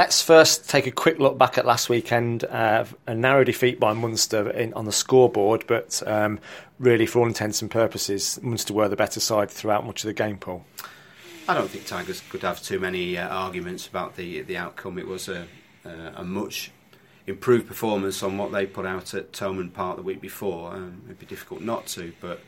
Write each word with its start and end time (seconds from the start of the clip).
Let's 0.00 0.22
first 0.22 0.66
take 0.66 0.86
a 0.86 0.90
quick 0.90 1.18
look 1.18 1.36
back 1.36 1.58
at 1.58 1.66
last 1.66 1.90
weekend. 1.90 2.44
Uh, 2.44 2.86
a 3.06 3.14
narrow 3.14 3.44
defeat 3.44 3.78
by 3.78 3.92
Munster 3.92 4.48
in, 4.48 4.72
on 4.72 4.86
the 4.86 4.92
scoreboard, 4.92 5.64
but 5.66 6.02
um, 6.06 6.38
really, 6.78 7.04
for 7.04 7.18
all 7.18 7.26
intents 7.26 7.60
and 7.60 7.70
purposes, 7.70 8.40
Munster 8.42 8.72
were 8.72 8.88
the 8.88 8.96
better 8.96 9.20
side 9.20 9.50
throughout 9.50 9.84
much 9.84 10.02
of 10.02 10.06
the 10.06 10.14
game, 10.14 10.38
Paul. 10.38 10.64
I 11.46 11.52
don't 11.52 11.68
think 11.68 11.84
Tigers 11.84 12.22
could 12.30 12.40
have 12.40 12.62
too 12.62 12.80
many 12.80 13.18
uh, 13.18 13.28
arguments 13.28 13.86
about 13.86 14.16
the 14.16 14.40
the 14.40 14.56
outcome. 14.56 14.98
It 14.98 15.06
was 15.06 15.28
a, 15.28 15.46
a 15.84 16.24
much 16.24 16.70
improved 17.26 17.68
performance 17.68 18.22
on 18.22 18.38
what 18.38 18.52
they 18.52 18.64
put 18.64 18.86
out 18.86 19.12
at 19.12 19.32
Thomond 19.32 19.74
Park 19.74 19.96
the 19.96 20.02
week 20.02 20.22
before. 20.22 20.72
Um, 20.72 21.02
it'd 21.04 21.18
be 21.18 21.26
difficult 21.26 21.60
not 21.60 21.86
to, 21.88 22.14
but 22.22 22.40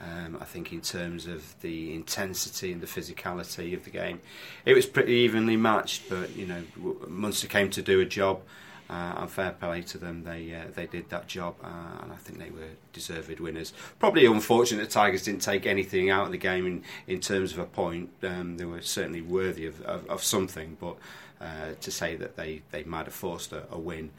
um, 0.00 0.38
I 0.40 0.44
think 0.44 0.72
in 0.72 0.80
terms 0.80 1.26
of 1.26 1.58
the 1.62 1.94
intensity 1.94 2.72
and 2.72 2.80
the 2.80 2.86
physicality 2.86 3.74
of 3.74 3.84
the 3.84 3.90
game, 3.90 4.20
it 4.64 4.74
was 4.74 4.86
pretty 4.86 5.12
evenly 5.12 5.56
matched. 5.56 6.08
But 6.08 6.36
you 6.36 6.46
know, 6.46 6.62
Munster 7.08 7.46
came 7.46 7.70
to 7.70 7.82
do 7.82 8.00
a 8.00 8.04
job, 8.04 8.42
uh, 8.88 9.14
and 9.16 9.30
fair 9.30 9.52
play 9.52 9.82
to 9.82 9.98
them. 9.98 10.24
They 10.24 10.54
uh, 10.54 10.70
they 10.74 10.86
did 10.86 11.08
that 11.10 11.26
job, 11.26 11.56
uh, 11.62 12.02
and 12.02 12.12
I 12.12 12.16
think 12.16 12.38
they 12.38 12.50
were 12.50 12.68
deserved 12.92 13.40
winners. 13.40 13.72
Probably 13.98 14.26
unfortunate 14.26 14.82
the 14.82 14.90
Tigers 14.90 15.24
didn't 15.24 15.42
take 15.42 15.66
anything 15.66 16.10
out 16.10 16.26
of 16.26 16.32
the 16.32 16.38
game 16.38 16.66
in, 16.66 16.82
in 17.06 17.20
terms 17.20 17.52
of 17.52 17.58
a 17.58 17.64
point. 17.64 18.10
Um, 18.22 18.56
they 18.58 18.64
were 18.64 18.82
certainly 18.82 19.22
worthy 19.22 19.66
of, 19.66 19.80
of, 19.82 20.06
of 20.08 20.22
something, 20.22 20.76
but 20.80 20.96
uh, 21.40 21.72
to 21.80 21.90
say 21.90 22.16
that 22.16 22.36
they, 22.36 22.62
they 22.70 22.84
might 22.84 23.06
have 23.06 23.14
forced 23.14 23.52
a, 23.52 23.64
a 23.70 23.78
win 23.78 24.10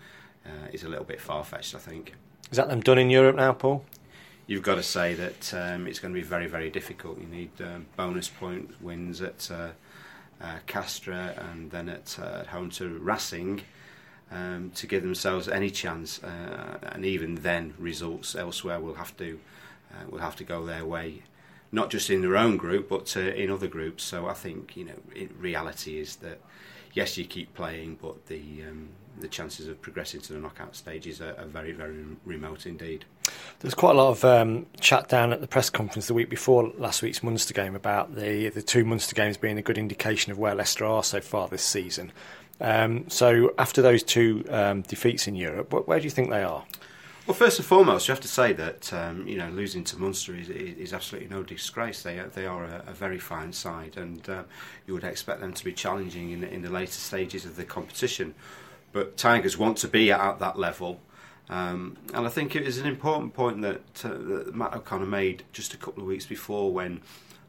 uh, 0.46 0.68
is 0.74 0.84
a 0.84 0.90
little 0.90 1.06
bit 1.06 1.22
far 1.22 1.44
fetched. 1.44 1.76
I 1.76 1.80
think. 1.80 2.14
Is 2.52 2.58
that 2.58 2.70
them 2.70 2.82
done 2.82 2.98
in 2.98 3.10
Europe 3.10 3.36
now, 3.36 3.54
Paul? 3.54 3.84
You've 4.48 4.64
got 4.64 4.76
to 4.76 4.84
say 4.84 5.14
that 5.14 5.54
um, 5.54 5.88
it's 5.88 6.00
going 6.00 6.14
to 6.14 6.20
be 6.20 6.26
very, 6.26 6.48
very 6.48 6.70
difficult. 6.70 7.20
You 7.20 7.28
need 7.28 7.52
um, 7.62 7.86
bonus 7.96 8.30
point 8.30 8.82
wins 8.82 9.22
at 9.22 9.52
uh, 9.52 9.70
uh, 10.42 10.58
Castres 10.66 11.38
and 11.38 11.70
then 11.70 11.90
at, 11.90 12.18
uh, 12.20 12.46
home 12.46 12.70
to 12.72 12.98
Racing 12.98 13.62
um, 14.32 14.72
to 14.76 14.88
give 14.88 15.04
themselves 15.04 15.48
any 15.48 15.70
chance. 15.70 16.24
Uh, 16.24 16.80
and 16.94 17.06
even 17.06 17.36
then, 17.36 17.74
results 17.78 18.36
elsewhere 18.36 18.80
will 18.80 18.96
have 18.96 19.16
to 19.18 19.40
uh, 19.92 20.10
will 20.10 20.20
have 20.20 20.36
to 20.36 20.44
go 20.44 20.66
their 20.66 20.86
way, 20.86 21.24
not 21.72 21.90
just 21.90 22.10
in 22.10 22.22
their 22.22 22.36
own 22.36 22.58
group, 22.58 22.90
but 22.90 23.16
uh, 23.16 23.22
in 23.22 23.50
other 23.50 23.68
groups. 23.68 24.04
So 24.04 24.28
I 24.28 24.34
think 24.34 24.76
you 24.76 24.86
know, 24.86 25.00
it, 25.16 25.32
reality 25.38 26.00
is 26.00 26.18
that 26.18 26.42
yes, 26.98 27.16
you 27.16 27.26
keep 27.26 27.54
playing, 27.54 28.00
but 28.02 28.26
the 28.26 28.64
um, 28.68 28.90
the 29.20 29.28
chances 29.28 29.68
of 29.68 29.80
progressing 29.82 30.20
to 30.22 30.34
the 30.34 30.40
knockout 30.40 30.76
stages 30.76 31.22
are, 31.22 31.36
are 31.38 31.46
very, 31.46 31.72
very 31.72 32.06
remote 32.26 32.66
indeed. 32.66 33.06
There's 33.60 33.74
quite 33.74 33.96
a 33.96 33.98
lot 33.98 34.10
of 34.10 34.26
um, 34.26 34.66
chat 34.80 35.08
down 35.08 35.34
at 35.34 35.42
the 35.42 35.48
press 35.48 35.70
conference 35.70 36.08
the 36.08 36.14
week 36.14 36.30
before 36.30 36.72
last 36.78 37.02
week's 37.02 37.24
Munster 37.24 37.54
game 37.54 37.76
about 37.76 38.16
the 38.16 38.50
the 38.50 38.64
two 38.64 38.84
Munster 38.84 39.16
games 39.16 39.38
being 39.38 39.60
a 39.60 39.62
good 39.62 39.78
indication 39.78 40.32
of 40.32 40.40
where 40.40 40.56
Leicester 40.56 40.86
are 40.86 41.04
so 41.04 41.22
far 41.22 41.48
this 41.48 41.64
season. 41.64 42.12
Um, 42.60 43.08
so 43.10 43.54
after 43.60 43.84
those 43.84 44.02
two 44.02 44.44
um, 44.50 44.82
defeats 44.82 45.28
in 45.28 45.36
Europe, 45.36 45.72
where 45.88 46.00
do 46.00 46.04
you 46.04 46.10
think 46.10 46.32
they 46.32 46.44
are? 46.44 46.66
Well, 47.28 47.36
first 47.36 47.60
and 47.60 47.66
foremost, 47.66 48.08
you 48.08 48.14
have 48.14 48.22
to 48.22 48.28
say 48.30 48.54
that 48.54 48.94
um, 48.94 49.28
you 49.28 49.38
know 49.38 49.50
losing 49.50 49.84
to 49.84 49.98
Munster 49.98 50.34
is, 50.34 50.48
is, 50.48 50.94
absolutely 50.94 51.30
no 51.30 51.44
disgrace. 51.44 52.02
They 52.02 52.20
are, 52.20 52.30
they 52.30 52.46
are 52.46 52.64
a, 52.64 52.84
a 52.88 52.94
very 52.94 53.20
fine 53.20 53.52
side, 53.52 53.98
and 53.98 54.30
uh, 54.30 54.44
you 54.86 54.94
would 54.94 55.04
expect 55.04 55.42
them 55.42 55.52
to 55.52 55.66
be 55.66 55.74
challenging 55.74 56.32
in, 56.32 56.46
in 56.46 56.62
the 56.62 56.70
later 56.70 56.94
stages 56.94 57.44
of 57.44 57.58
the 57.58 57.66
competition. 57.66 58.34
But 58.94 59.18
Tigers 59.18 59.58
want 59.58 59.78
to 59.80 59.90
be 59.90 60.10
at 60.10 60.40
that 60.40 60.58
level. 60.58 61.02
Um, 61.50 61.98
and 62.14 62.26
I 62.26 62.30
think 62.30 62.56
it 62.56 62.66
is 62.66 62.78
an 62.78 62.88
important 62.88 63.34
point 63.34 63.62
that, 63.62 64.06
uh, 64.06 64.10
that 64.10 64.56
Matt 64.56 64.74
O'Connor 64.74 65.06
made 65.06 65.44
just 65.52 65.74
a 65.74 65.78
couple 65.78 66.04
of 66.04 66.08
weeks 66.08 66.26
before 66.26 66.72
when 66.72 67.02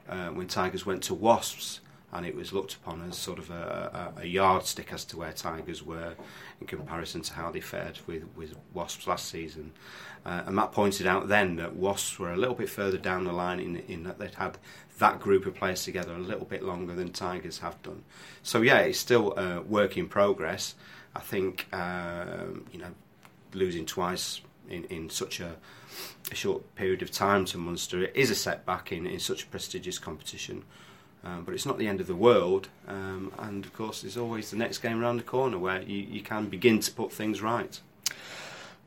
uh, 0.08 0.30
when 0.30 0.48
Tigers 0.48 0.86
went 0.86 1.04
to 1.04 1.14
Wasps, 1.14 1.78
and 2.12 2.24
it 2.24 2.34
was 2.34 2.52
looked 2.52 2.74
upon 2.74 3.02
as 3.08 3.16
sort 3.18 3.38
of 3.38 3.50
a, 3.50 4.12
a, 4.16 4.22
a, 4.22 4.24
yardstick 4.24 4.92
as 4.92 5.04
to 5.04 5.18
where 5.18 5.32
Tigers 5.32 5.82
were 5.82 6.14
in 6.60 6.66
comparison 6.66 7.20
to 7.22 7.34
how 7.34 7.50
they 7.50 7.60
fared 7.60 7.98
with, 8.06 8.24
with 8.34 8.54
Wasps 8.72 9.06
last 9.06 9.28
season. 9.28 9.72
Uh, 10.24 10.42
and 10.46 10.56
Matt 10.56 10.72
pointed 10.72 11.06
out 11.06 11.28
then 11.28 11.56
that 11.56 11.76
Wasps 11.76 12.18
were 12.18 12.32
a 12.32 12.36
little 12.36 12.54
bit 12.54 12.70
further 12.70 12.96
down 12.96 13.24
the 13.24 13.32
line 13.32 13.60
in, 13.60 13.76
in 13.88 14.04
that 14.04 14.18
they'd 14.18 14.34
had 14.34 14.56
that 14.98 15.20
group 15.20 15.44
of 15.46 15.54
players 15.54 15.84
together 15.84 16.14
a 16.14 16.18
little 16.18 16.46
bit 16.46 16.62
longer 16.62 16.94
than 16.94 17.12
Tigers 17.12 17.58
have 17.58 17.80
done. 17.82 18.02
So 18.42 18.62
yeah, 18.62 18.78
it's 18.78 18.98
still 18.98 19.32
a 19.38 19.60
work 19.60 19.96
in 19.96 20.08
progress. 20.08 20.74
I 21.14 21.20
think 21.20 21.66
um, 21.72 22.66
you 22.72 22.78
know 22.78 22.94
losing 23.52 23.86
twice 23.86 24.40
in, 24.68 24.84
in 24.84 25.08
such 25.10 25.40
a, 25.40 25.56
a, 26.30 26.34
short 26.34 26.74
period 26.74 27.02
of 27.02 27.10
time 27.10 27.44
to 27.46 27.58
Munster 27.58 28.04
is 28.04 28.30
a 28.30 28.34
setback 28.34 28.92
in, 28.92 29.06
in 29.06 29.18
such 29.18 29.44
a 29.44 29.46
prestigious 29.46 29.98
competition. 29.98 30.64
Um, 31.24 31.44
but 31.44 31.52
it's 31.52 31.66
not 31.66 31.78
the 31.78 31.88
end 31.88 32.00
of 32.00 32.06
the 32.06 32.14
world, 32.14 32.68
um, 32.86 33.32
and 33.38 33.64
of 33.64 33.72
course, 33.72 34.02
there's 34.02 34.16
always 34.16 34.50
the 34.50 34.56
next 34.56 34.78
game 34.78 35.02
around 35.02 35.16
the 35.16 35.24
corner 35.24 35.58
where 35.58 35.82
you, 35.82 35.98
you 35.98 36.22
can 36.22 36.46
begin 36.46 36.78
to 36.78 36.92
put 36.92 37.12
things 37.12 37.42
right. 37.42 37.80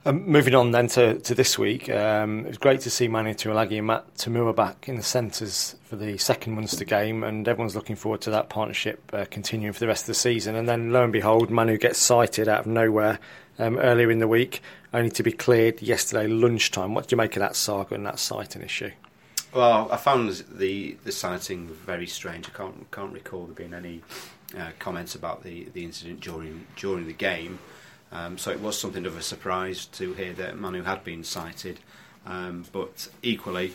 Um, 0.04 0.28
moving 0.28 0.56
on 0.56 0.72
then 0.72 0.88
to, 0.88 1.20
to 1.20 1.36
this 1.36 1.60
week, 1.60 1.88
um, 1.90 2.40
it 2.46 2.48
was 2.48 2.58
great 2.58 2.82
to 2.82 2.90
see 2.90 3.08
Manu 3.08 3.34
Tuilagi 3.34 3.78
and 3.78 3.86
Matt 3.86 4.16
Toomua 4.16 4.56
back 4.56 4.90
in 4.90 4.96
the 4.96 5.04
centres 5.04 5.76
for 5.84 5.96
the 5.96 6.18
second 6.18 6.56
Munster 6.56 6.86
game, 6.86 7.24
and 7.24 7.48
everyone's 7.48 7.76
looking 7.76 7.96
forward 7.96 8.22
to 8.22 8.32
that 8.32 8.50
partnership 8.50 9.12
uh, 9.14 9.26
continuing 9.30 9.74
for 9.74 9.80
the 9.80 9.88
rest 9.88 10.04
of 10.04 10.08
the 10.08 10.14
season. 10.16 10.56
And 10.56 10.68
then, 10.68 10.92
lo 10.92 11.04
and 11.04 11.14
behold, 11.14 11.52
Manu 11.52 11.78
gets 11.78 12.00
cited 12.00 12.48
out 12.48 12.62
of 12.62 12.66
nowhere 12.66 13.20
um, 13.60 13.78
earlier 13.78 14.10
in 14.10 14.18
the 14.18 14.28
week, 14.28 14.64
only 14.92 15.12
to 15.12 15.22
be 15.22 15.32
cleared 15.32 15.82
yesterday 15.84 16.28
lunchtime. 16.28 16.96
What 16.96 17.08
do 17.08 17.14
you 17.14 17.18
make 17.18 17.36
of 17.36 17.42
that 17.42 17.56
saga 17.56 17.94
and 17.94 18.06
that 18.08 18.18
citing 18.18 18.64
issue? 18.64 18.92
Well, 19.54 19.92
I 19.92 19.98
found 19.98 20.30
the 20.50 20.96
the 21.04 21.12
citing 21.12 21.68
very 21.68 22.08
strange. 22.08 22.48
I 22.48 22.52
can't 22.58 22.90
can't 22.90 23.12
recall 23.12 23.46
there 23.46 23.56
being 23.56 23.74
any 23.74 24.02
uh, 24.58 24.72
comments 24.80 25.14
about 25.14 25.44
the, 25.44 25.68
the 25.74 25.84
incident 25.84 26.22
during 26.22 26.68
during 26.78 27.06
the 27.06 27.14
game. 27.14 27.60
Um, 28.14 28.38
so 28.38 28.52
it 28.52 28.62
was 28.62 28.80
something 28.80 29.06
of 29.06 29.18
a 29.18 29.22
surprise 29.22 29.86
to 29.88 30.14
hear 30.14 30.32
that 30.34 30.58
Manu 30.58 30.84
had 30.84 31.04
been 31.04 31.24
cited, 31.26 31.80
um, 32.26 32.66
but 32.72 33.10
equally, 33.24 33.74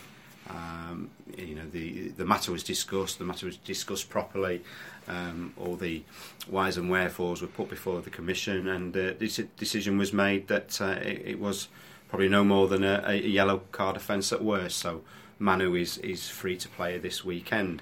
um, 0.49 1.11
you 1.37 1.53
know, 1.53 1.67
the 1.71 2.09
the 2.09 2.25
matter 2.25 2.51
was 2.51 2.63
discussed. 2.63 3.19
The 3.19 3.25
matter 3.25 3.45
was 3.45 3.57
discussed 3.57 4.09
properly. 4.09 4.63
Um, 5.07 5.53
all 5.57 5.75
the 5.75 6.01
whys 6.47 6.77
and 6.77 6.89
wherefores 6.89 7.41
were 7.43 7.47
put 7.47 7.69
before 7.69 8.01
the 8.01 8.09
commission, 8.09 8.67
and 8.67 8.97
uh, 8.97 9.11
decision 9.57 9.99
was 9.99 10.11
made 10.11 10.47
that 10.47 10.81
uh, 10.81 10.97
it, 11.01 11.21
it, 11.23 11.39
was 11.39 11.67
probably 12.09 12.29
no 12.29 12.43
more 12.43 12.67
than 12.67 12.83
a, 12.83 13.03
a 13.05 13.15
yellow 13.15 13.61
card 13.71 13.95
offence 13.95 14.33
at 14.33 14.43
worst. 14.43 14.77
So 14.77 15.03
Manu 15.39 15.75
is 15.75 15.97
is 15.99 16.29
free 16.29 16.57
to 16.57 16.69
play 16.69 16.97
this 16.97 17.23
weekend. 17.23 17.81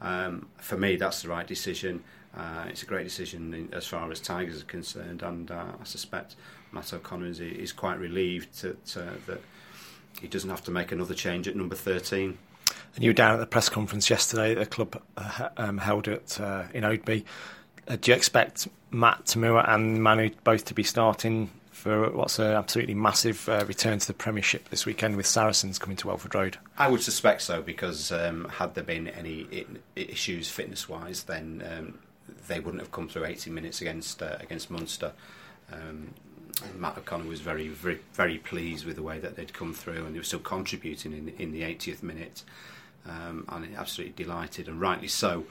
Um, 0.00 0.48
for 0.58 0.76
me, 0.76 0.96
that's 0.96 1.22
the 1.22 1.28
right 1.28 1.46
decision. 1.46 2.04
Uh, 2.36 2.66
it's 2.68 2.82
a 2.82 2.86
great 2.86 3.04
decision 3.04 3.54
in, 3.54 3.72
as 3.72 3.86
far 3.86 4.10
as 4.12 4.20
Tigers 4.20 4.60
are 4.60 4.66
concerned, 4.66 5.22
and 5.22 5.50
uh, 5.50 5.64
I 5.80 5.84
suspect 5.84 6.36
Matt 6.70 6.92
O'Connor 6.92 7.26
is, 7.26 7.40
is 7.40 7.72
quite 7.72 7.98
relieved 7.98 8.60
that, 8.60 8.84
that 8.84 9.40
he 10.20 10.28
doesn't 10.28 10.50
have 10.50 10.62
to 10.64 10.70
make 10.70 10.92
another 10.92 11.14
change 11.14 11.48
at 11.48 11.56
number 11.56 11.74
13. 11.74 12.36
And 12.94 13.04
you 13.04 13.10
were 13.10 13.14
down 13.14 13.34
at 13.34 13.40
the 13.40 13.46
press 13.46 13.68
conference 13.68 14.08
yesterday 14.08 14.54
the 14.54 14.66
club 14.66 15.00
uh, 15.16 15.48
um, 15.56 15.78
held 15.78 16.08
it 16.08 16.40
uh, 16.40 16.64
in 16.72 16.84
Oadby. 16.84 17.24
Uh, 17.88 17.96
do 18.00 18.10
you 18.10 18.16
expect 18.16 18.68
Matt 18.90 19.26
Toomua 19.26 19.68
and 19.68 20.02
Manu 20.02 20.30
both 20.44 20.64
to 20.66 20.74
be 20.74 20.82
starting 20.82 21.50
for 21.76 22.10
what's 22.10 22.38
an 22.38 22.46
absolutely 22.46 22.94
massive 22.94 23.48
uh, 23.50 23.64
return 23.66 23.98
to 23.98 24.06
the 24.06 24.14
Premiership 24.14 24.70
this 24.70 24.86
weekend 24.86 25.14
with 25.14 25.26
Saracens 25.26 25.78
coming 25.78 25.96
to 25.98 26.08
Welford 26.08 26.34
Road? 26.34 26.56
I 26.78 26.88
would 26.88 27.02
suspect 27.02 27.42
so 27.42 27.60
because 27.60 28.10
um, 28.10 28.48
had 28.48 28.74
there 28.74 28.82
been 28.82 29.08
any 29.08 29.66
issues 29.94 30.48
fitness 30.48 30.88
wise, 30.88 31.24
then 31.24 31.62
um, 31.70 31.98
they 32.48 32.60
wouldn't 32.60 32.80
have 32.80 32.90
come 32.90 33.08
through 33.08 33.26
80 33.26 33.50
minutes 33.50 33.82
against 33.82 34.22
uh, 34.22 34.38
against 34.40 34.70
Munster. 34.70 35.12
Um, 35.70 36.14
Matt 36.74 36.96
O'Connor 36.96 37.28
was 37.28 37.42
very, 37.42 37.68
very, 37.68 38.00
very 38.14 38.38
pleased 38.38 38.86
with 38.86 38.96
the 38.96 39.02
way 39.02 39.18
that 39.18 39.36
they'd 39.36 39.52
come 39.52 39.74
through, 39.74 40.06
and 40.06 40.14
they 40.14 40.18
were 40.18 40.24
still 40.24 40.40
contributing 40.40 41.12
in 41.12 41.28
in 41.38 41.52
the 41.52 41.60
80th 41.60 42.02
minute, 42.02 42.42
um, 43.06 43.44
and 43.50 43.76
absolutely 43.76 44.24
delighted, 44.24 44.66
and 44.66 44.80
rightly 44.80 45.08
so. 45.08 45.44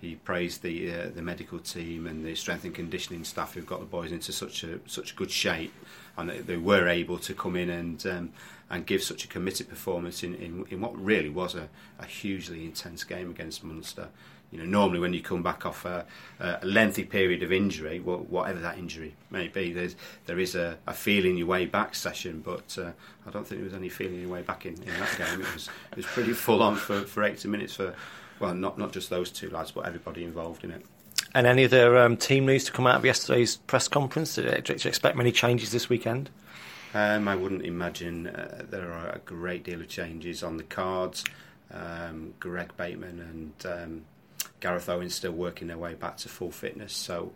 He 0.00 0.14
praised 0.14 0.62
the 0.62 0.92
uh, 0.92 1.08
the 1.14 1.22
medical 1.22 1.58
team 1.58 2.06
and 2.06 2.24
the 2.24 2.34
strength 2.34 2.64
and 2.64 2.74
conditioning 2.74 3.24
staff 3.24 3.54
who've 3.54 3.66
got 3.66 3.80
the 3.80 3.86
boys 3.86 4.12
into 4.12 4.32
such 4.32 4.62
a 4.64 4.78
such 4.86 5.16
good 5.16 5.30
shape, 5.30 5.74
and 6.16 6.30
they, 6.30 6.38
they 6.38 6.56
were 6.56 6.88
able 6.88 7.18
to 7.18 7.34
come 7.34 7.56
in 7.56 7.68
and 7.68 8.06
um, 8.06 8.30
and 8.70 8.86
give 8.86 9.02
such 9.02 9.24
a 9.24 9.28
committed 9.28 9.68
performance 9.68 10.22
in, 10.22 10.34
in, 10.34 10.64
in 10.70 10.80
what 10.80 10.96
really 11.02 11.30
was 11.30 11.54
a, 11.54 11.68
a 11.98 12.04
hugely 12.04 12.64
intense 12.64 13.02
game 13.02 13.30
against 13.30 13.64
Munster. 13.64 14.08
You 14.50 14.58
know, 14.58 14.64
normally 14.64 15.00
when 15.00 15.12
you 15.12 15.20
come 15.20 15.42
back 15.42 15.66
off 15.66 15.84
a, 15.84 16.06
a 16.40 16.64
lengthy 16.64 17.04
period 17.04 17.42
of 17.42 17.52
injury, 17.52 17.98
whatever 17.98 18.60
that 18.60 18.78
injury 18.78 19.14
may 19.30 19.48
be, 19.48 19.72
there's 19.72 19.94
there 20.26 20.38
is 20.38 20.54
a, 20.54 20.78
a 20.86 20.94
feeling 20.94 21.36
your 21.36 21.46
way 21.48 21.66
back 21.66 21.94
session. 21.94 22.40
But 22.40 22.78
uh, 22.78 22.92
I 23.26 23.30
don't 23.30 23.46
think 23.46 23.60
there 23.60 23.68
was 23.68 23.74
any 23.74 23.90
feeling 23.90 24.20
your 24.20 24.30
way 24.30 24.42
back 24.42 24.64
in, 24.64 24.74
in 24.74 24.86
that 25.00 25.18
game. 25.18 25.40
It 25.40 25.52
was 25.52 25.68
it 25.90 25.96
was 25.96 26.06
pretty 26.06 26.32
full 26.32 26.62
on 26.62 26.76
for, 26.76 27.00
for 27.02 27.24
80 27.24 27.48
minutes 27.48 27.74
for 27.74 27.94
well, 28.40 28.54
not 28.54 28.78
not 28.78 28.92
just 28.92 29.10
those 29.10 29.30
two 29.30 29.50
lads, 29.50 29.70
but 29.70 29.86
everybody 29.86 30.24
involved 30.24 30.64
in 30.64 30.70
it. 30.70 30.84
And 31.34 31.46
any 31.46 31.64
other 31.64 31.98
um, 31.98 32.16
team 32.16 32.46
news 32.46 32.64
to 32.64 32.72
come 32.72 32.86
out 32.86 32.96
of 32.96 33.04
yesterday's 33.04 33.56
press 33.56 33.86
conference? 33.86 34.36
Did 34.36 34.44
you, 34.44 34.50
did 34.62 34.84
you 34.84 34.88
expect 34.88 35.16
many 35.16 35.32
changes 35.32 35.72
this 35.72 35.88
weekend? 35.88 36.30
Um, 36.94 37.28
I 37.28 37.36
wouldn't 37.36 37.66
imagine 37.66 38.28
uh, 38.28 38.64
there 38.68 38.90
are 38.90 39.10
a 39.10 39.18
great 39.18 39.62
deal 39.62 39.80
of 39.80 39.88
changes 39.88 40.42
on 40.42 40.56
the 40.56 40.62
cards. 40.62 41.24
Um, 41.70 42.32
Greg 42.40 42.74
Bateman 42.78 43.20
and 43.20 43.66
um, 43.66 44.04
Gareth 44.60 44.88
Owen 44.88 45.10
still 45.10 45.32
working 45.32 45.68
their 45.68 45.76
way 45.76 45.94
back 45.94 46.16
to 46.18 46.28
full 46.30 46.50
fitness. 46.50 46.94
So 46.94 47.32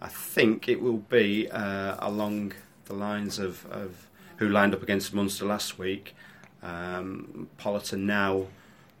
I 0.00 0.08
think 0.08 0.68
it 0.68 0.80
will 0.80 0.98
be 0.98 1.50
uh, 1.50 1.96
along 1.98 2.52
the 2.84 2.94
lines 2.94 3.40
of, 3.40 3.66
of, 3.66 4.06
who 4.36 4.48
lined 4.48 4.74
up 4.74 4.82
against 4.82 5.12
Munster 5.12 5.46
last 5.46 5.78
week. 5.78 6.14
Um, 6.62 7.48
Polota-Nau 7.58 8.46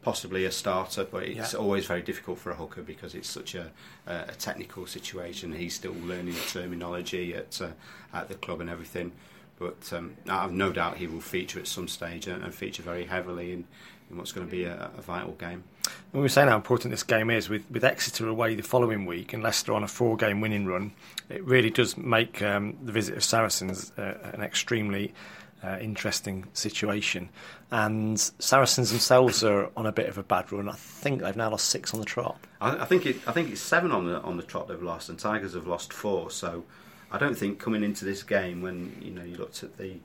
possibly 0.02 0.44
a 0.44 0.50
starter, 0.50 1.04
but 1.04 1.22
it's 1.22 1.52
yeah. 1.52 1.58
always 1.58 1.86
very 1.86 2.02
difficult 2.02 2.38
for 2.38 2.50
a 2.50 2.54
hooker 2.54 2.82
because 2.82 3.14
it's 3.14 3.28
such 3.28 3.54
a, 3.54 3.70
a, 4.06 4.32
technical 4.38 4.86
situation. 4.86 5.52
He's 5.52 5.74
still 5.74 5.94
learning 6.02 6.34
the 6.34 6.60
terminology 6.60 7.34
at 7.34 7.60
uh, 7.62 7.68
at 8.12 8.28
the 8.28 8.34
club 8.34 8.60
and 8.60 8.68
everything. 8.68 9.12
But 9.58 9.92
um, 9.92 10.16
I 10.28 10.42
have 10.42 10.52
no 10.52 10.72
doubt 10.72 10.96
he 10.96 11.06
will 11.06 11.20
feature 11.20 11.60
at 11.60 11.68
some 11.68 11.86
stage 11.86 12.26
and, 12.26 12.42
and 12.42 12.52
feature 12.52 12.82
very 12.82 13.04
heavily 13.04 13.52
in, 13.52 13.64
in 14.10 14.16
what's 14.16 14.32
going 14.32 14.46
to 14.46 14.50
be 14.50 14.64
a, 14.64 14.90
a 14.96 15.02
vital 15.02 15.32
game. 15.32 15.62
When 16.10 16.22
we 16.22 16.28
say 16.28 16.42
how 16.42 16.56
important 16.56 16.90
this 16.90 17.04
game 17.04 17.30
is, 17.30 17.48
with, 17.48 17.70
with 17.70 17.84
Exeter 17.84 18.26
away 18.26 18.56
the 18.56 18.62
following 18.62 19.06
week 19.06 19.32
and 19.32 19.42
Leicester 19.42 19.72
on 19.72 19.84
a 19.84 19.88
four 19.88 20.16
game 20.16 20.40
winning 20.40 20.66
run, 20.66 20.92
it 21.28 21.44
really 21.44 21.70
does 21.70 21.96
make 21.96 22.42
um, 22.42 22.76
the 22.82 22.92
visit 22.92 23.16
of 23.16 23.22
Saracens 23.22 23.92
uh, 23.96 24.32
an 24.34 24.42
extremely 24.42 25.14
uh, 25.62 25.78
interesting 25.80 26.46
situation. 26.52 27.28
And 27.70 28.18
Saracens 28.38 28.90
themselves 28.90 29.44
are 29.44 29.70
on 29.76 29.86
a 29.86 29.92
bit 29.92 30.08
of 30.08 30.18
a 30.18 30.22
bad 30.22 30.52
run. 30.52 30.68
I 30.68 30.74
think 30.74 31.22
they've 31.22 31.36
now 31.36 31.50
lost 31.50 31.68
six 31.68 31.94
on 31.94 32.00
the 32.00 32.06
trot. 32.06 32.38
I, 32.60 32.78
I 32.78 32.84
think 32.84 33.06
it, 33.06 33.16
I 33.26 33.32
think 33.32 33.50
it's 33.50 33.60
seven 33.60 33.92
on 33.92 34.06
the 34.06 34.20
on 34.22 34.36
the 34.36 34.42
trot 34.42 34.68
they've 34.68 34.82
lost, 34.82 35.08
and 35.08 35.18
Tigers 35.18 35.54
have 35.54 35.66
lost 35.66 35.92
four. 35.92 36.30
So 36.30 36.64
I 37.10 37.18
don't 37.18 37.36
think 37.36 37.58
coming 37.58 37.82
into 37.82 38.04
this 38.04 38.22
game 38.22 38.62
when 38.62 38.96
you 39.00 39.10
know 39.10 39.22
you 39.22 39.36
looked 39.36 39.62
at 39.62 39.78
the 39.78 39.96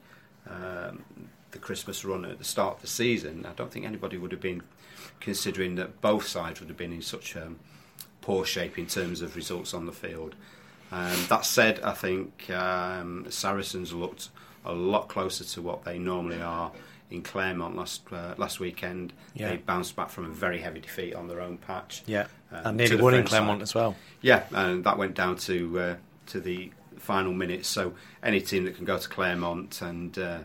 um, 0.49 1.03
the 1.51 1.59
Christmas 1.59 2.05
run 2.05 2.25
at 2.25 2.37
the 2.37 2.43
start 2.43 2.75
of 2.75 2.81
the 2.81 2.87
season, 2.87 3.45
I 3.45 3.53
don't 3.53 3.71
think 3.71 3.85
anybody 3.85 4.17
would 4.17 4.31
have 4.31 4.41
been 4.41 4.63
considering 5.19 5.75
that 5.75 6.01
both 6.01 6.27
sides 6.27 6.59
would 6.59 6.69
have 6.69 6.77
been 6.77 6.93
in 6.93 7.01
such 7.01 7.35
um, 7.35 7.59
poor 8.21 8.45
shape 8.45 8.77
in 8.77 8.85
terms 8.85 9.21
of 9.21 9.35
results 9.35 9.73
on 9.73 9.85
the 9.85 9.91
field. 9.91 10.35
Um, 10.91 11.17
that 11.29 11.45
said, 11.45 11.81
I 11.81 11.93
think 11.93 12.49
um, 12.49 13.25
Saracens 13.29 13.93
looked 13.93 14.29
a 14.67 14.73
lot 14.73 15.07
closer 15.07 15.43
to 15.43 15.61
what 15.61 15.83
they 15.83 15.97
normally 15.97 16.41
are 16.41 16.71
in 17.09 17.21
Clermont 17.21 17.75
last 17.75 18.01
uh, 18.11 18.35
last 18.37 18.59
weekend. 18.59 19.13
Yeah. 19.33 19.49
They 19.49 19.57
bounced 19.57 19.95
back 19.95 20.09
from 20.09 20.25
a 20.25 20.29
very 20.29 20.59
heavy 20.59 20.81
defeat 20.81 21.15
on 21.15 21.27
their 21.27 21.41
own 21.41 21.57
patch. 21.57 22.03
Yeah, 22.05 22.27
um, 22.51 22.65
and 22.65 22.77
nearly 22.77 22.95
won 22.97 23.13
in 23.13 23.25
Clermont 23.25 23.59
side. 23.59 23.63
as 23.63 23.75
well. 23.75 23.95
Yeah, 24.21 24.43
and 24.51 24.83
that 24.83 24.97
went 24.97 25.15
down 25.15 25.37
to 25.37 25.79
uh, 25.79 25.95
to 26.27 26.39
the 26.39 26.71
final 26.99 27.33
minutes. 27.33 27.67
So 27.67 27.93
any 28.21 28.41
team 28.41 28.65
that 28.65 28.75
can 28.75 28.85
go 28.85 28.97
to 28.97 29.09
Clermont 29.09 29.81
and 29.81 30.17
uh, 30.17 30.39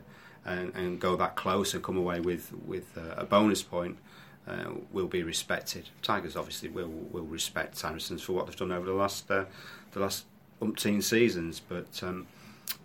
and, 0.45 0.75
and, 0.75 1.01
go 1.01 1.15
that 1.17 1.37
close 1.37 1.73
and 1.73 1.83
come 1.83 1.97
away 1.97 2.21
with 2.21 2.53
with 2.67 2.97
uh, 2.97 3.15
a 3.17 3.25
bonus 3.25 3.63
point 3.63 3.99
uh, 4.47 4.71
will 4.93 5.07
be 5.07 5.23
respected. 5.23 5.89
Tigers 6.03 6.37
obviously 6.37 6.69
will 6.69 6.89
will 6.89 7.25
respect 7.25 7.77
Saracens 7.77 8.23
for 8.23 8.33
what 8.33 8.47
they've 8.47 8.57
done 8.57 8.73
over 8.73 8.87
the 8.87 8.93
last 8.93 9.31
uh, 9.31 9.45
the 9.93 10.01
last 10.01 10.27
umpteen 10.61 11.03
seasons, 11.03 11.61
but 11.61 12.03
um, 12.03 12.27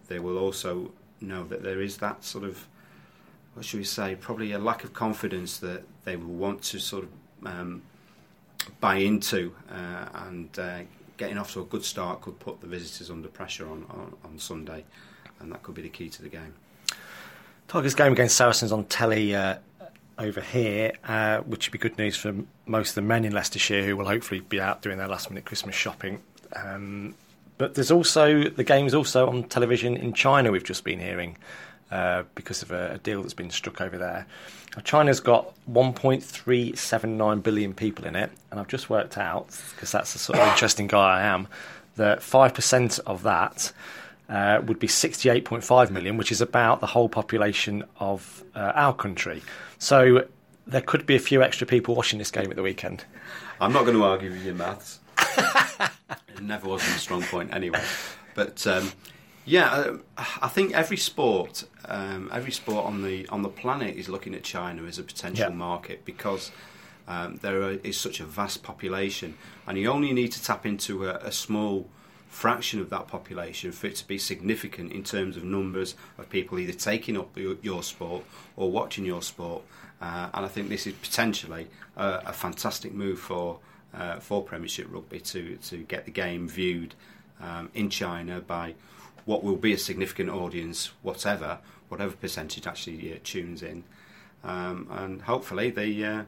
they 0.08 0.20
will 0.20 0.38
also 0.38 0.92
know 1.22 1.44
that 1.46 1.64
there 1.64 1.82
is 1.82 1.98
that 1.98 2.24
sort 2.24 2.44
of 2.44 2.68
what 3.54 3.66
should 3.66 3.80
we 3.80 3.84
say 3.84 4.16
probably 4.16 4.52
a 4.52 4.60
lack 4.60 4.84
of 4.84 4.94
confidence 4.94 5.58
that 5.58 5.84
they 6.06 6.16
will 6.16 6.34
want 6.34 6.62
to 6.62 6.80
sort 6.80 7.06
of 7.06 7.48
um, 7.48 7.82
buy 8.80 8.96
into 8.96 9.54
uh, 9.72 10.06
and 10.28 10.60
uh, 10.60 10.80
getting 11.18 11.38
off 11.38 11.54
to 11.54 11.62
a 11.62 11.66
good 11.66 11.84
start 11.84 12.22
could 12.22 12.40
put 12.40 12.62
the 12.62 12.68
visitors 12.68 13.10
under 13.10 13.28
pressure 13.28 13.68
on, 13.68 13.86
on, 13.90 14.16
on 14.24 14.40
Sunday, 14.40 14.86
and 15.40 15.52
that 15.52 15.64
could 15.64 15.76
be 15.76 15.82
the 15.82 15.90
key 15.90 16.10
to 16.10 16.22
the 16.22 16.30
game. 16.30 16.54
Tigers 17.68 17.96
game 17.96 18.14
against 18.14 18.36
Saracens 18.36 18.72
on 18.72 18.86
telly 18.86 19.36
uh, 19.36 19.58
over 20.18 20.40
here, 20.40 20.94
uh, 21.04 21.40
which 21.40 21.68
would 21.68 21.74
be 21.74 21.78
good 21.78 21.98
news 21.98 22.16
for 22.16 22.34
most 22.66 22.90
of 22.90 22.96
the 22.96 23.02
men 23.02 23.26
in 23.26 23.34
Leicestershire 23.34 23.84
who 23.84 23.98
will 23.98 24.06
hopefully 24.06 24.40
be 24.40 24.62
out 24.62 24.82
doing 24.82 24.98
their 24.98 25.08
last 25.08 25.30
minute 25.30 25.46
Christmas 25.46 25.76
shopping. 25.76 26.22
Um, 26.56 27.16
but 27.58 27.76
there's 27.76 27.92
also 27.92 28.44
the 28.44 28.64
game 28.64 28.86
is 28.86 28.94
also 28.94 29.28
on 29.28 29.44
television 29.44 29.96
in 29.98 30.14
China. 30.14 30.52
We've 30.52 30.64
just 30.64 30.84
been 30.84 31.00
hearing. 31.00 31.38
Uh, 31.90 32.24
because 32.36 32.62
of 32.64 32.72
a, 32.72 32.96
a, 32.96 32.98
deal 32.98 33.22
that's 33.22 33.34
been 33.34 33.50
struck 33.50 33.80
over 33.80 33.98
there. 33.98 34.26
Now, 34.76 34.82
China's 34.82 35.22
got 35.22 35.54
1.379 35.72 37.42
billion 37.42 37.74
people 37.74 38.04
in 38.04 38.14
it, 38.14 38.30
and 38.52 38.60
I've 38.60 38.68
just 38.68 38.90
worked 38.90 39.18
out, 39.18 39.58
because 39.74 39.94
that's 39.94 40.12
the 40.12 40.20
sort 40.20 40.38
of 40.38 40.50
interesting 40.50 40.88
guy 40.88 41.20
I 41.20 41.24
am, 41.24 41.48
that 41.96 42.20
5% 42.20 43.00
of 43.06 43.24
that 43.24 43.72
uh, 44.28 44.62
would 44.66 44.80
be 44.80 44.88
68.5 44.88 45.90
million, 45.90 46.18
which 46.18 46.32
is 46.32 46.42
about 46.42 46.82
the 46.82 46.88
whole 46.88 47.08
population 47.08 47.86
of 48.02 48.44
uh, 48.54 48.74
our 48.76 48.94
country. 48.94 49.42
So 49.80 50.28
there 50.66 50.82
could 50.82 51.06
be 51.06 51.16
a 51.16 51.20
few 51.20 51.42
extra 51.42 51.66
people 51.66 51.96
watching 51.96 52.20
this 52.20 52.32
game 52.32 52.50
at 52.50 52.56
the 52.56 52.64
weekend. 52.64 53.06
I'm 53.62 53.72
not 53.72 53.86
going 53.86 53.96
to 53.96 54.04
argue 54.04 54.32
with 54.32 54.44
your 54.44 54.56
maths. 54.56 55.00
it 56.10 56.42
never 56.42 56.68
was 56.68 56.82
a 56.82 57.00
strong 57.00 57.24
point 57.24 57.54
anyway. 57.54 57.84
But 58.36 58.66
um, 58.68 58.92
yeah, 59.46 59.72
uh, 59.72 59.98
I 60.42 60.48
think 60.50 60.74
every 60.74 60.98
sport, 60.98 61.64
um, 61.86 62.30
every 62.34 62.52
sport 62.52 62.86
on 62.86 63.02
the 63.02 63.28
on 63.30 63.42
the 63.42 63.50
planet 63.50 63.96
is 63.96 64.10
looking 64.10 64.36
at 64.36 64.44
China 64.44 64.84
as 64.84 65.00
a 65.00 65.04
potential 65.04 65.50
yeah. 65.50 65.56
market 65.56 66.06
because 66.06 66.52
um, 67.08 67.38
there 67.42 67.62
are, 67.62 67.72
is 67.72 67.98
such 67.98 68.20
a 68.20 68.26
vast 68.26 68.62
population, 68.64 69.36
and 69.66 69.78
you 69.78 69.90
only 69.90 70.12
need 70.12 70.34
to 70.34 70.44
tap 70.44 70.66
into 70.66 71.08
a, 71.08 71.16
a, 71.16 71.32
small 71.32 71.88
fraction 72.28 72.82
of 72.82 72.90
that 72.90 73.08
population 73.08 73.72
for 73.72 73.88
it 73.88 73.96
to 73.96 74.06
be 74.06 74.18
significant 74.18 74.92
in 74.92 75.04
terms 75.04 75.38
of 75.38 75.46
numbers 75.46 75.96
of 76.18 76.30
people 76.30 76.60
either 76.60 76.74
taking 76.74 77.18
up 77.18 77.36
your, 77.38 77.56
your 77.62 77.82
sport 77.82 78.26
or 78.58 78.70
watching 78.70 79.06
your 79.06 79.22
sport. 79.22 79.64
Uh, 80.02 80.30
and 80.34 80.46
I 80.46 80.50
think 80.50 80.68
this 80.68 80.86
is 80.86 80.94
potentially 80.94 81.68
a, 81.96 82.22
a 82.26 82.34
fantastic 82.34 82.94
move 82.94 83.20
for 83.20 83.60
uh, 83.94 84.20
for 84.20 84.44
Premiership 84.44 84.88
rugby 84.90 85.20
to 85.20 85.58
to 85.58 85.78
get 85.78 86.06
the 86.06 86.12
game 86.12 86.48
viewed 86.48 86.96
um, 87.42 87.70
in 87.74 87.90
China 87.90 88.42
by 88.42 88.76
what 89.26 89.44
will 89.44 89.58
be 89.58 89.74
a 89.74 89.78
significant 89.78 90.30
audience, 90.30 90.92
whatever, 91.02 91.60
whatever 91.90 92.16
percentage 92.16 92.66
actually 92.66 93.14
uh, 93.14 93.18
tunes 93.24 93.62
in, 93.62 93.84
um, 94.44 94.88
and 94.92 95.24
hopefully 95.24 95.70
the 95.70 96.06
uh, 96.06 96.24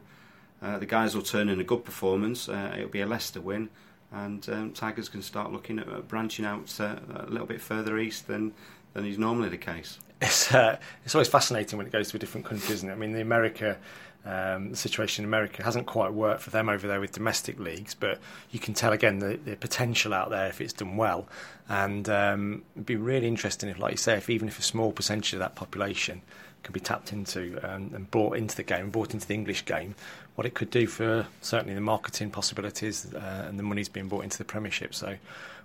uh, 0.61 0.77
the 0.77 0.85
guys 0.85 1.15
will 1.15 1.23
turn 1.23 1.49
in 1.49 1.59
a 1.59 1.63
good 1.63 1.85
performance. 1.85 2.49
Uh, 2.49 2.73
it'll 2.75 2.89
be 2.89 3.01
a 3.01 3.05
Leicester 3.07 3.41
win, 3.41 3.69
and 4.11 4.47
um, 4.49 4.73
Tigers 4.73 5.07
can 5.07 5.21
start 5.21 5.51
looking 5.51 5.79
at 5.79 6.07
branching 6.07 6.45
out 6.45 6.73
uh, 6.79 6.95
a 7.15 7.29
little 7.29 7.47
bit 7.47 7.61
further 7.61 7.97
east 7.97 8.27
than 8.27 8.53
than 8.93 9.05
is 9.05 9.17
normally 9.17 9.49
the 9.49 9.57
case. 9.57 9.99
It's 10.21 10.53
uh, 10.53 10.77
it's 11.05 11.15
always 11.15 11.29
fascinating 11.29 11.77
when 11.77 11.87
it 11.87 11.93
goes 11.93 12.09
to 12.09 12.19
different 12.19 12.45
country, 12.45 12.73
isn't 12.73 12.89
it? 12.89 12.91
I 12.91 12.95
mean, 12.95 13.13
the 13.13 13.21
America 13.21 13.77
um, 14.25 14.75
situation 14.75 15.23
in 15.23 15.29
America 15.29 15.63
hasn't 15.63 15.85
quite 15.85 16.13
worked 16.13 16.41
for 16.41 16.49
them 16.49 16.69
over 16.69 16.87
there 16.87 16.99
with 16.99 17.13
domestic 17.13 17.59
leagues, 17.59 17.93
but 17.93 18.19
you 18.51 18.59
can 18.59 18.73
tell 18.73 18.91
again 18.91 19.19
the, 19.19 19.39
the 19.45 19.55
potential 19.55 20.13
out 20.13 20.29
there 20.29 20.47
if 20.47 20.59
it's 20.59 20.73
done 20.73 20.97
well. 20.97 21.27
And 21.69 22.09
um, 22.09 22.63
it'd 22.75 22.85
be 22.85 22.95
really 22.95 23.27
interesting 23.27 23.69
if, 23.69 23.79
like 23.79 23.91
you 23.91 23.97
say, 23.97 24.17
if 24.17 24.29
even 24.29 24.47
if 24.47 24.59
a 24.59 24.63
small 24.63 24.91
percentage 24.91 25.33
of 25.33 25.39
that 25.39 25.55
population 25.55 26.21
can 26.63 26.73
be 26.73 26.79
tapped 26.79 27.13
into 27.13 27.57
um, 27.63 27.91
and 27.93 28.11
brought 28.11 28.35
into 28.35 28.55
the 28.55 28.63
game, 28.63 28.89
brought 28.89 29.13
into 29.13 29.25
the 29.25 29.33
English 29.33 29.65
game, 29.65 29.95
what 30.35 30.45
it 30.45 30.53
could 30.53 30.69
do 30.69 30.87
for 30.87 31.25
certainly 31.41 31.73
the 31.73 31.81
marketing 31.81 32.29
possibilities 32.29 33.13
uh, 33.13 33.45
and 33.47 33.57
the 33.57 33.63
money's 33.63 33.89
being 33.89 34.07
brought 34.07 34.25
into 34.25 34.37
the 34.37 34.45
Premiership. 34.45 34.93
So 34.93 35.15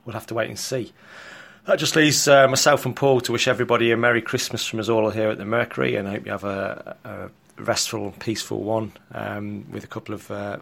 we'll 0.05 0.15
have 0.15 0.27
to 0.29 0.35
wait 0.35 0.49
and 0.49 0.59
see. 0.59 0.93
That 1.67 1.79
just 1.79 1.97
leaves 1.97 2.29
uh, 2.29 2.47
myself 2.47 2.85
and 2.85 2.95
Paul 2.95 3.23
to 3.23 3.33
wish 3.33 3.49
everybody 3.49 3.91
a 3.91 3.97
Merry 3.97 4.21
Christmas 4.21 4.67
from 4.67 4.81
us 4.81 4.91
all 4.91 5.09
here 5.09 5.31
at 5.31 5.39
the 5.39 5.47
Mercury, 5.47 5.97
and 5.97 6.07
I 6.07 6.11
hope 6.11 6.27
you 6.27 6.33
have 6.33 6.45
a, 6.45 6.95
a 7.05 7.63
restful, 7.63 8.13
peaceful 8.19 8.63
one 8.63 8.93
um, 9.13 9.65
with 9.71 9.83
a 9.83 9.87
couple 9.87 10.15
of 10.15 10.31
uh, 10.31 10.59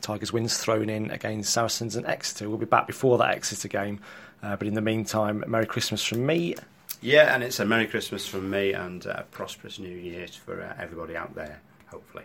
Tigers 0.00 0.32
wins 0.32 0.56
thrown 0.56 0.88
in 0.88 1.10
against 1.10 1.52
Saracens 1.52 1.96
and 1.96 2.06
Exeter. 2.06 2.48
We'll 2.48 2.58
be 2.58 2.66
back 2.66 2.86
before 2.86 3.18
that 3.18 3.34
Exeter 3.34 3.66
game, 3.66 3.98
uh, 4.40 4.54
but 4.54 4.68
in 4.68 4.74
the 4.74 4.80
meantime, 4.80 5.42
Merry 5.48 5.66
Christmas 5.66 6.04
from 6.04 6.24
me. 6.24 6.54
Yeah, 7.02 7.34
and 7.34 7.42
it's 7.42 7.58
a 7.58 7.64
Merry 7.64 7.88
Christmas 7.88 8.24
from 8.24 8.48
me 8.48 8.74
and 8.74 9.04
a 9.06 9.26
prosperous 9.32 9.80
New 9.80 9.96
Year 9.96 10.28
for 10.28 10.62
uh, 10.62 10.72
everybody 10.80 11.16
out 11.16 11.34
there, 11.34 11.60
hopefully. 11.88 12.22